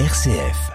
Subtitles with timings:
[0.00, 0.72] RCF.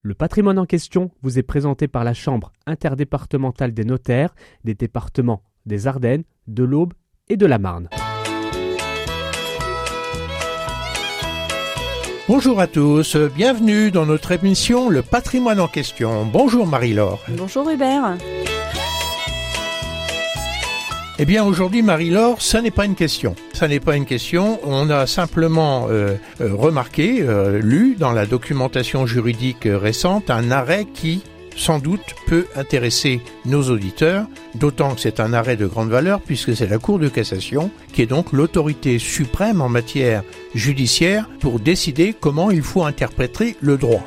[0.00, 4.34] Le patrimoine en question vous est présenté par la Chambre interdépartementale des notaires
[4.64, 6.94] des départements des Ardennes, de l'Aube
[7.28, 7.90] et de la Marne.
[12.26, 16.24] Bonjour à tous, bienvenue dans notre émission Le patrimoine en question.
[16.24, 17.22] Bonjour Marie-Laure.
[17.36, 18.16] Bonjour Hubert.
[21.20, 23.34] Eh bien aujourd'hui Marie-Laure, ça n'est pas une question.
[23.52, 24.60] Ça n'est pas une question.
[24.62, 30.86] On a simplement euh, euh, remarqué, euh, lu dans la documentation juridique récente un arrêt
[30.94, 31.24] qui
[31.56, 36.54] sans doute peut intéresser nos auditeurs, d'autant que c'est un arrêt de grande valeur puisque
[36.54, 40.22] c'est la Cour de cassation qui est donc l'autorité suprême en matière
[40.54, 44.06] judiciaire pour décider comment il faut interpréter le droit.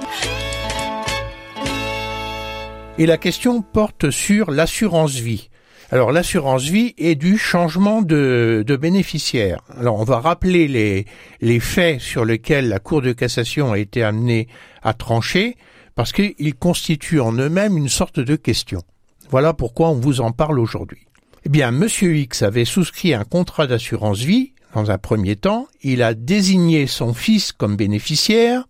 [2.97, 5.50] Et la question porte sur l'assurance vie.
[5.93, 9.59] Alors l'assurance vie est du changement de, bénéficiaire.
[9.77, 11.05] Alors on va rappeler les,
[11.41, 14.47] les faits sur lesquels la Cour de cassation a été amenée
[14.83, 15.57] à trancher
[15.95, 18.81] parce qu'ils constituent en eux-mêmes une sorte de question.
[19.29, 21.07] Voilà pourquoi on vous en parle aujourd'hui.
[21.43, 24.53] Eh bien, Monsieur X avait souscrit un contrat d'assurance vie.
[24.73, 28.63] Dans un premier temps, il a désigné son fils comme bénéficiaire,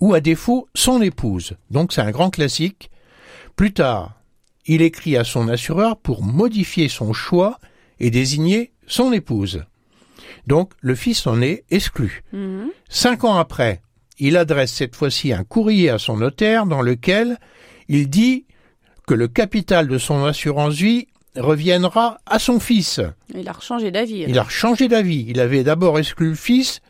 [0.00, 1.54] ou à défaut son épouse.
[1.70, 2.90] Donc c'est un grand classique.
[3.56, 4.21] Plus tard,
[4.66, 7.58] il écrit à son assureur pour modifier son choix
[8.00, 9.64] et désigner son épouse.
[10.46, 12.22] Donc le fils en est exclu.
[12.32, 12.66] Mmh.
[12.88, 13.80] Cinq ans après,
[14.18, 17.38] il adresse cette fois-ci un courrier à son notaire dans lequel
[17.88, 18.46] il dit
[19.06, 23.00] que le capital de son assurance vie reviendra à son fils.
[23.34, 24.24] Il a changé d'avis.
[24.28, 25.24] Il a changé d'avis.
[25.28, 26.80] Il avait d'abord exclu le fils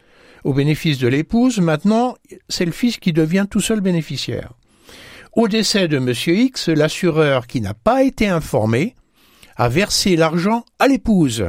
[0.44, 1.58] au bénéfice de l'épouse.
[1.58, 2.16] Maintenant,
[2.48, 4.52] c'est le fils qui devient tout seul bénéficiaire.
[5.34, 6.12] Au décès de M.
[6.12, 8.94] X, l'assureur qui n'a pas été informé
[9.56, 11.46] a versé l'argent à l'épouse.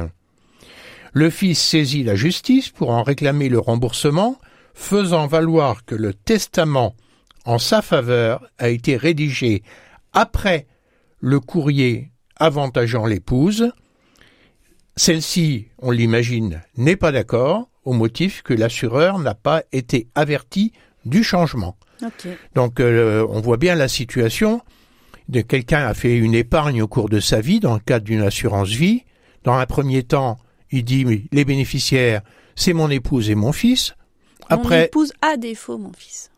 [1.12, 4.38] Le fils saisit la justice pour en réclamer le remboursement,
[4.72, 6.96] faisant valoir que le testament
[7.44, 9.62] en sa faveur a été rédigé
[10.14, 10.66] après
[11.20, 13.70] le courrier avantageant l'épouse.
[14.96, 20.72] Celle-ci, on l'imagine, n'est pas d'accord au motif que l'assureur n'a pas été averti
[21.04, 21.76] du changement.
[22.54, 24.60] Donc euh, on voit bien la situation
[25.28, 28.22] de quelqu'un a fait une épargne au cours de sa vie dans le cadre d'une
[28.22, 29.04] assurance vie.
[29.44, 30.38] Dans un premier temps,
[30.70, 32.22] il dit les bénéficiaires,
[32.56, 33.94] c'est mon épouse et mon fils.
[34.48, 36.30] Après, mon épouse à défaut, mon fils.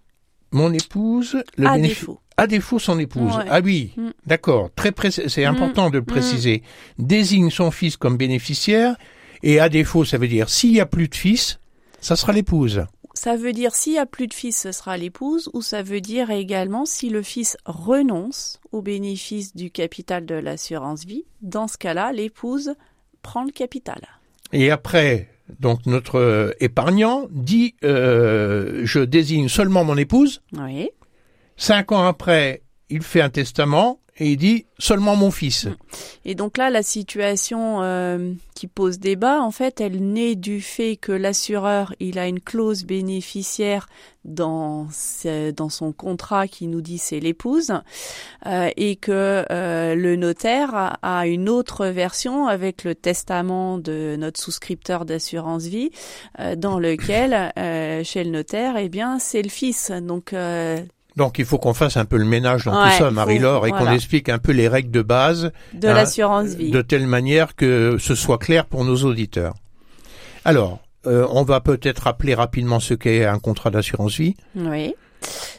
[0.53, 2.21] Mon épouse, le à défaut.
[2.37, 3.33] À défaut, son épouse.
[3.51, 4.11] Ah oui, mm.
[4.27, 4.71] d'accord.
[4.75, 5.49] Très C'est mm.
[5.49, 6.07] important de le mm.
[6.07, 6.63] préciser.
[6.99, 8.97] Désigne son fils comme bénéficiaire
[9.43, 11.59] et à défaut, ça veut dire s'il y a plus de fils,
[12.01, 12.85] ça sera l'épouse
[13.17, 16.03] ça veut dire s'il y a plus de fils, ce sera l'épouse, ou ça veut
[16.03, 21.79] dire également si le fils renonce au bénéfice du capital de l'assurance vie, dans ce
[21.79, 22.75] cas-là, l'épouse
[23.23, 24.01] prend le capital.
[24.53, 30.43] Et après, donc notre épargnant dit euh, je désigne seulement mon épouse.
[30.53, 30.91] Oui.
[31.57, 35.69] Cinq ans après, il fait un testament et il dit seulement mon fils.
[36.25, 40.97] Et donc là, la situation euh, qui pose débat, en fait, elle naît du fait
[40.97, 43.89] que l'assureur, il a une clause bénéficiaire
[44.25, 44.89] dans
[45.57, 47.73] dans son contrat qui nous dit c'est l'épouse,
[48.47, 54.41] euh, et que euh, le notaire a, une autre version avec le testament de notre
[54.41, 55.91] souscripteur d'assurance vie,
[56.57, 57.53] dans lequel
[58.05, 59.91] chez le notaire, eh bien, c'est le fils.
[59.91, 60.35] Donc
[61.17, 63.91] donc il faut qu'on fasse un peu le ménage dans tout ça, Marie-Laure, et qu'on
[63.91, 67.97] explique un peu les règles de base de hein, l'assurance vie, de telle manière que
[67.99, 69.55] ce soit clair pour nos auditeurs.
[70.45, 74.37] Alors, euh, on va peut-être rappeler rapidement ce qu'est un contrat d'assurance vie.
[74.55, 74.95] Oui.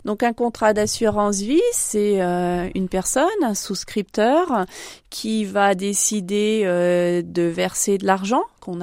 [0.05, 4.65] Donc un contrat d'assurance vie, c'est euh, une personne, un souscripteur,
[5.09, 8.79] qui va décider euh, de verser de l'argent qu'on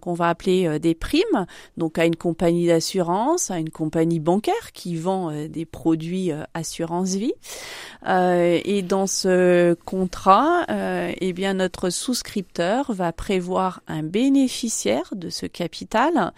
[0.00, 4.72] qu'on va appeler euh, des primes, donc à une compagnie d'assurance, à une compagnie bancaire
[4.72, 7.34] qui vend des produits assurance vie.
[8.06, 16.32] et dans ce contrat, eh bien notre souscripteur va prévoir un bénéficiaire de ce capital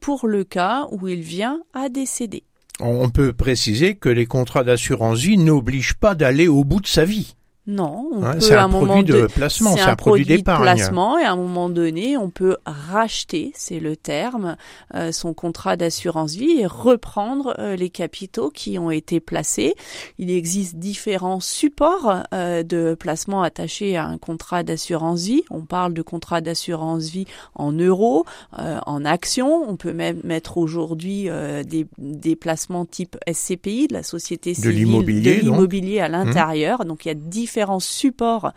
[0.00, 2.44] pour le cas où il vient à décéder
[2.80, 7.04] on peut préciser que les contrats d'assurance vie n'obligent pas d'aller au bout de sa
[7.04, 7.36] vie.
[7.68, 10.62] Non, on hein, c'est un, produit de placement, c'est un, produit d'épargne.
[10.62, 14.56] placement et à un moment donné, on peut racheter, c'est le terme,
[14.94, 19.74] euh, son contrat d'assurance vie et reprendre euh, les capitaux qui ont été placés.
[20.18, 25.42] Il existe différents supports euh, de placement attachés à un contrat d'assurance vie.
[25.50, 27.26] On parle de contrat d'assurance vie
[27.56, 29.68] en euros, en actions.
[29.68, 31.28] On peut même mettre aujourd'hui
[31.64, 36.84] des, des placements type SCPI, de la société civile de l'immobilier à l'intérieur.
[36.84, 38.52] Donc il y a différents différents supports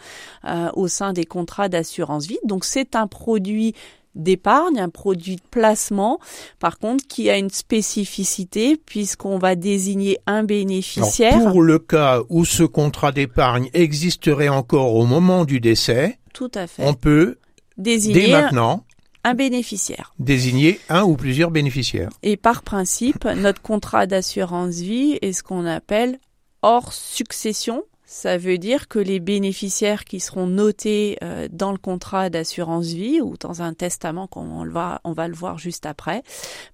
[0.45, 2.39] euh, au sein des contrats d'assurance vie.
[2.43, 3.73] Donc c'est un produit
[4.15, 6.19] d'épargne, un produit de placement,
[6.59, 11.51] par contre, qui a une spécificité puisqu'on va désigner un bénéficiaire.
[11.51, 16.67] pour le cas où ce contrat d'épargne existerait encore au moment du décès, tout à
[16.67, 16.85] fait.
[16.85, 17.37] on peut
[17.77, 18.83] désigner dès maintenant
[19.23, 20.13] un bénéficiaire.
[20.19, 22.09] Désigner un ou plusieurs bénéficiaires.
[22.23, 26.19] Et par principe, notre contrat d'assurance vie est ce qu'on appelle
[26.61, 27.83] hors succession.
[28.11, 33.21] Ça veut dire que les bénéficiaires qui seront notés euh, dans le contrat d'assurance vie
[33.21, 36.23] ou dans un testament, comme on, va, on va le voir juste après,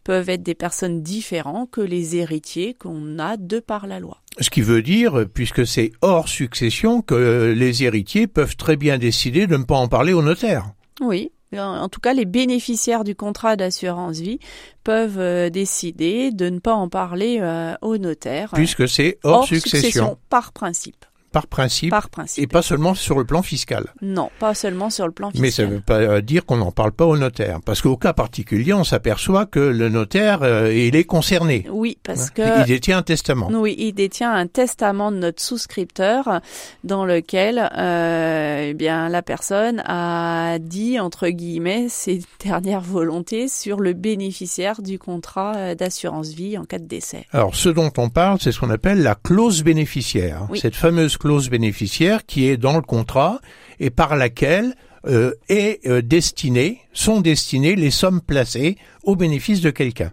[0.05, 4.21] peuvent être des personnes différentes que les héritiers qu'on a de par la loi.
[4.39, 9.45] Ce qui veut dire, puisque c'est hors succession, que les héritiers peuvent très bien décider
[9.45, 10.71] de ne pas en parler au notaire.
[11.01, 14.39] Oui, en tout cas, les bénéficiaires du contrat d'assurance vie
[14.85, 18.51] peuvent euh, décider de ne pas en parler euh, au notaire.
[18.53, 20.17] Puisque c'est hors, succession.
[20.29, 21.05] Par principe
[21.35, 22.41] par principe, par principe.
[22.41, 23.87] et pas seulement sur le plan fiscal.
[24.01, 25.41] Non, pas seulement sur le plan fiscal.
[25.41, 27.97] Mais ça ne veut pas euh, dire qu'on n'en parle pas au notaire, parce qu'au
[27.97, 31.67] cas particulier, on s'aperçoit que le notaire, euh, il est concerné.
[31.69, 33.49] Oui, parce que il détient un testament.
[33.51, 36.39] Oui, il détient un testament de notre souscripteur
[36.85, 43.81] dans lequel, euh, eh bien, la personne a dit entre guillemets ses dernières volontés sur
[43.81, 47.25] le bénéficiaire du contrat d'assurance vie en cas de décès.
[47.33, 50.47] Alors, ce dont on parle, c'est ce qu'on appelle la clause bénéficiaire.
[50.55, 53.39] Cette fameuse clause bénéficiaire qui est dans le contrat
[53.79, 54.75] et par laquelle
[55.07, 60.11] euh, est euh, destiné, sont destinées les sommes placées au bénéfice de quelqu'un.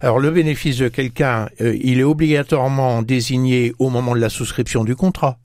[0.00, 4.84] Alors le bénéfice de quelqu'un, euh, il est obligatoirement désigné au moment de la souscription
[4.84, 5.38] du contrat.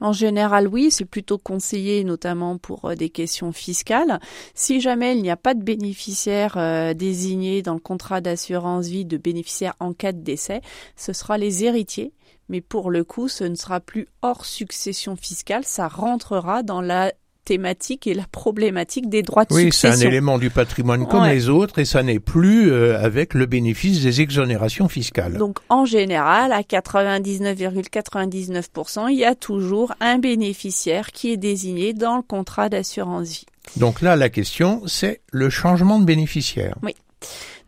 [0.00, 4.20] En général, oui, c'est plutôt conseillé, notamment pour des questions fiscales.
[4.54, 9.16] Si jamais il n'y a pas de bénéficiaire désigné dans le contrat d'assurance vie de
[9.16, 10.60] bénéficiaire en cas de décès,
[10.96, 12.12] ce sera les héritiers
[12.48, 17.12] mais pour le coup, ce ne sera plus hors succession fiscale, ça rentrera dans la
[17.44, 19.90] thématique et la problématique des droits de succession.
[19.90, 23.34] Oui, c'est un élément du patrimoine comme les autres et ça n'est plus euh, avec
[23.34, 25.36] le bénéfice des exonérations fiscales.
[25.36, 32.16] Donc en général, à 99,99%, il y a toujours un bénéficiaire qui est désigné dans
[32.16, 33.46] le contrat d'assurance vie.
[33.76, 36.76] Donc là, la question, c'est le changement de bénéficiaire.
[36.82, 36.94] Oui.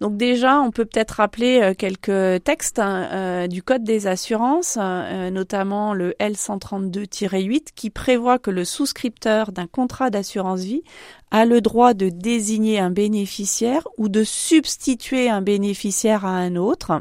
[0.01, 4.77] Donc déjà, on peut peut-être rappeler euh, quelques textes hein, euh, du Code des assurances,
[4.81, 10.83] euh, notamment le L132-8, qui prévoit que le souscripteur d'un contrat d'assurance vie
[11.31, 17.01] a le droit de désigner un bénéficiaire ou de substituer un bénéficiaire à un autre.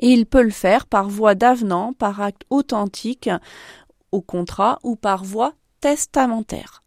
[0.00, 3.30] Et il peut le faire par voie d'avenant, par acte authentique
[4.12, 6.82] au contrat ou par voie testamentaire.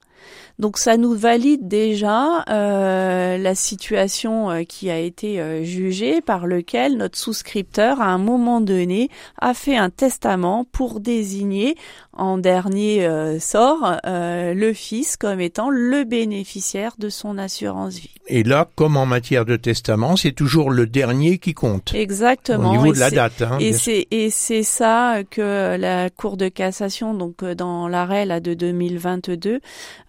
[0.60, 6.48] Donc ça nous valide déjà euh, la situation euh, qui a été euh, jugée par
[6.48, 9.10] lequel notre souscripteur à un moment donné
[9.40, 11.76] a fait un testament pour désigner
[12.12, 13.08] en dernier
[13.40, 18.10] sort le fils comme étant le bénéficiaire de son assurance vie.
[18.28, 21.94] Et là, comme en matière de testament, c'est toujours le dernier qui compte.
[21.94, 22.72] Exactement.
[22.72, 23.42] Au niveau de la date.
[23.42, 28.42] Hein, et c'est et c'est ça que la Cour de cassation, donc dans l'arrêt là
[28.42, 29.62] de 2022.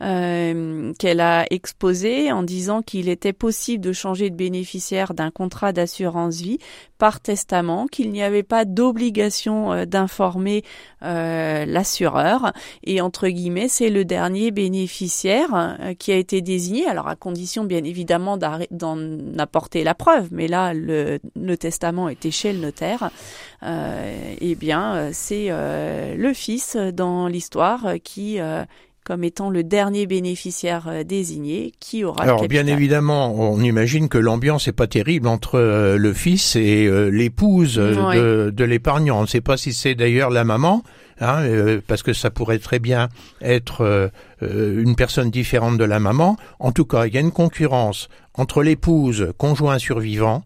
[0.03, 0.40] Euh,
[0.99, 6.41] qu'elle a exposé en disant qu'il était possible de changer de bénéficiaire d'un contrat d'assurance
[6.41, 6.59] vie
[6.99, 10.63] par testament, qu'il n'y avait pas d'obligation euh, d'informer
[11.03, 12.53] euh, l'assureur.
[12.85, 17.83] Et entre guillemets c'est le dernier bénéficiaire qui a été désigné, alors à condition bien
[17.85, 18.99] évidemment d'en
[19.39, 23.11] apporter la preuve, mais là le, le testament était chez le notaire,
[23.63, 28.39] eh bien c'est le fils dans l'histoire qui
[29.11, 34.19] comme étant le dernier bénéficiaire euh, désigné qui aura Alors bien évidemment, on imagine que
[34.19, 39.19] l'ambiance est pas terrible entre euh, le fils et euh, l'épouse de, de l'épargnant.
[39.19, 40.85] On ne sait pas si c'est d'ailleurs la maman,
[41.21, 41.43] hein,
[41.89, 43.09] parce que ça pourrait très bien
[43.43, 44.13] être
[44.43, 46.37] une personne différente de la maman.
[46.61, 50.45] En tout cas, il y a une concurrence entre l'épouse, conjoint survivant,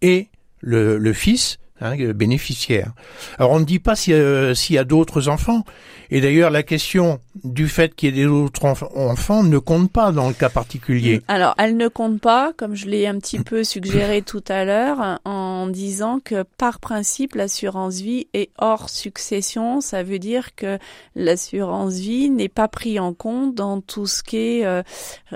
[0.00, 0.28] et
[0.62, 2.92] le, le fils hein, bénéficiaire.
[3.38, 5.64] Alors on ne dit pas s'il y a d'autres enfants.
[6.08, 10.12] Et d'ailleurs, la question du fait qu'il y ait des autres enfants ne compte pas
[10.12, 11.20] dans le cas particulier.
[11.26, 15.18] Alors, elle ne compte pas, comme je l'ai un petit peu suggéré tout à l'heure,
[15.24, 19.80] en disant que par principe, l'assurance vie est hors succession.
[19.80, 20.78] Ça veut dire que
[21.14, 24.82] l'assurance vie n'est pas pris en compte dans tout ce qui est euh,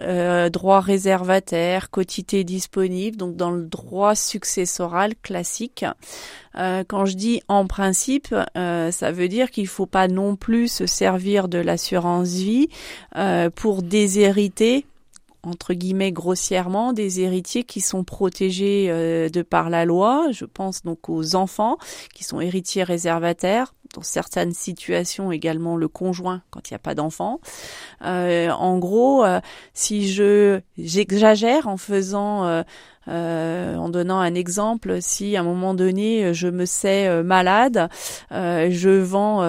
[0.03, 5.85] euh, droit réservataire, quotité disponible, donc dans le droit successoral classique.
[6.57, 10.69] Euh, quand je dis en principe, euh, ça veut dire qu'il faut pas non plus
[10.69, 12.69] se servir de l'assurance vie
[13.17, 14.85] euh, pour déshériter
[15.43, 20.27] entre guillemets grossièrement des héritiers qui sont protégés de par la loi.
[20.33, 21.79] Je pense donc aux enfants
[22.15, 26.95] qui sont héritiers réservataires dans certaines situations également le conjoint quand il n'y a pas
[26.95, 27.41] d'enfant.
[28.05, 29.41] Euh, en gros, euh,
[29.75, 32.63] si je j'exagère en faisant
[33.09, 37.89] euh, en donnant un exemple, si à un moment donné je me sais malade,
[38.31, 39.43] je vends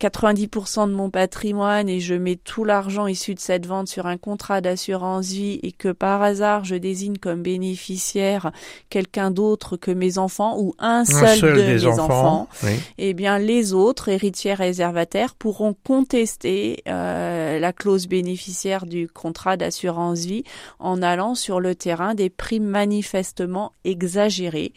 [0.00, 4.16] 90% de mon patrimoine et je mets tout l'argent issu de cette vente sur un
[4.16, 8.50] contrat d'assurance vie et que par hasard je désigne comme bénéficiaire
[8.88, 12.48] quelqu'un d'autre que mes enfants ou un seul, de mes enfants,
[12.96, 20.20] eh bien les autres héritiers réservataires pourront contester euh, la clause bénéficiaire du contrat d'assurance
[20.20, 20.44] vie
[20.78, 24.72] en allant sur le terrain des primes manifestement exagérées.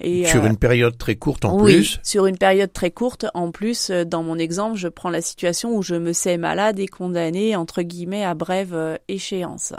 [0.00, 2.00] Et, sur euh, une période très courte en oui, plus.
[2.02, 5.76] Sur une période très courte en plus, euh, dans mon exemple je prends la situation
[5.76, 9.72] où je me sais malade et condamné entre guillemets à brève euh, échéance.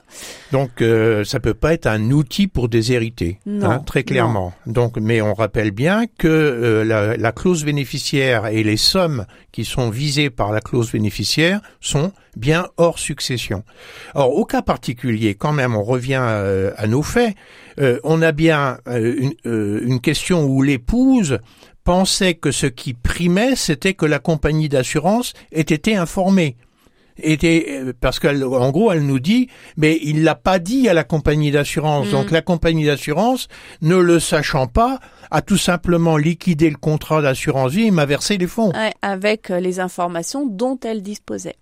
[0.51, 4.53] Donc euh, ça peut pas être un outil pour déshériter, hein, très clairement.
[4.65, 9.65] Donc, mais on rappelle bien que euh, la, la, clause bénéficiaire et les sommes qui
[9.65, 13.63] sont visées par la clause bénéficiaire sont bien hors succession.
[14.15, 17.35] Or, au cas particulier, quand même, on revient à nos faits.
[18.03, 21.37] on a bien une, une question où l'épouse
[21.83, 26.55] pensait que ce qui primait, c'était que la compagnie d'assurance ait été informée.
[27.17, 31.03] Était, euh, parce qu'en gros, elle nous dit, mais il l'a pas dit à la
[31.03, 32.07] compagnie d'assurance.
[32.07, 32.11] Mm.
[32.11, 33.47] Donc la compagnie d'assurance,
[33.81, 34.99] ne le sachant pas,
[35.31, 38.71] a tout simplement liquidé le contrat d'assurance vie et m'a versé les fonds.
[39.01, 41.55] avec euh, les informations dont elle disposait.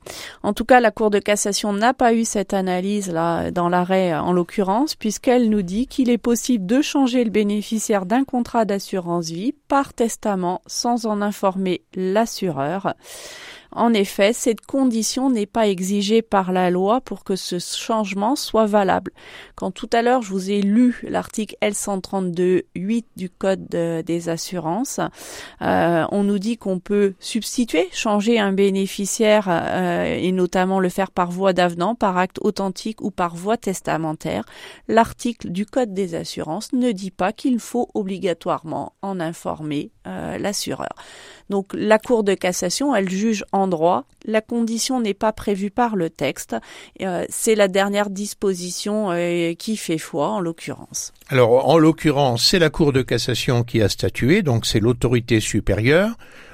[0.43, 4.13] En tout cas, la Cour de cassation n'a pas eu cette analyse là dans l'arrêt
[4.13, 8.65] euh, en l'occurrence, puisqu'elle nous dit qu'il est possible de changer le bénéficiaire d'un contrat
[8.65, 12.93] d'assurance vie par testament sans en informer l'assureur.
[13.73, 18.65] En effet, cette condition n'est pas exigée par la loi pour que ce changement soit
[18.65, 19.11] valable.
[19.55, 24.99] Quand tout à l'heure je vous ai lu l'article L132.8 du Code des assurances,
[25.61, 31.11] euh, on nous dit qu'on peut substituer, changer un bénéficiaire euh, et notamment le faire
[31.11, 34.43] par voie d'avenant, par acte authentique ou par voie testamentaire.
[34.87, 40.93] L'article du Code des assurances ne dit pas qu'il faut obligatoirement en informer euh, l'assureur.
[41.49, 44.05] Donc la Cour de cassation, elle juge droit.
[44.25, 46.55] La condition n'est pas prévue par le texte.
[47.01, 51.13] Euh, c'est la dernière disposition euh, qui fait foi, en l'occurrence.
[51.29, 56.11] Alors, en l'occurrence, c'est la Cour de cassation qui a statué, donc c'est l'autorité supérieure.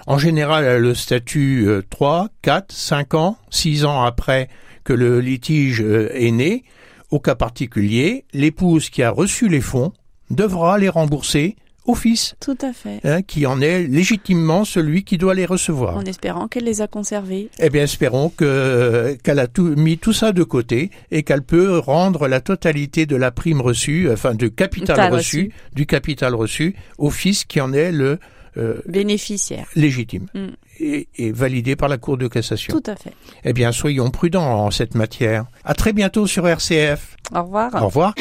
[0.08, 4.48] En général, le statut 3, 4, 5 ans, 6 ans après
[4.84, 6.64] que le litige est né.
[7.10, 9.94] Au cas particulier, l'épouse qui a reçu les fonds
[10.30, 11.56] devra les rembourser
[11.88, 12.36] au fils.
[12.40, 13.00] Tout à fait.
[13.04, 15.98] Hein, qui en est légitimement celui qui doit les recevoir.
[15.98, 17.50] En espérant qu'elle les a conservés.
[17.60, 21.80] Eh bien, espérons que qu'elle a tout, mis tout ça de côté et qu'elle peut
[21.80, 27.10] rendre la totalité de la prime reçue, enfin du capital reçu, du capital reçu au
[27.10, 28.20] fils qui en est le
[28.58, 30.28] euh, bénéficiaire légitime.
[30.34, 30.48] Mm.
[30.80, 32.72] Et, et, validé par la Cour de cassation.
[32.72, 33.14] Tout à fait.
[33.44, 35.46] Eh bien, soyons prudents en cette matière.
[35.64, 37.18] À très bientôt sur RCF.
[37.34, 37.74] Au revoir.
[37.76, 38.14] Au revoir.